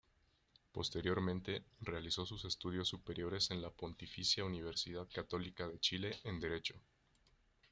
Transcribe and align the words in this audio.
Posteriormente, 0.71 1.63
realizó 1.81 2.25
sus 2.25 2.43
estudios 2.45 2.87
superiores 2.87 3.51
en 3.51 3.61
la 3.61 3.69
Pontificia 3.69 4.43
Universidad 4.43 5.07
Católica 5.13 5.67
de 5.67 5.79
Chile 5.79 6.19
en 6.23 6.39
Derecho. 6.39 6.73